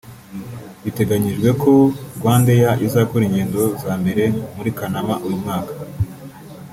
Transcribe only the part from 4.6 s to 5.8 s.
Kanama uyu mwaka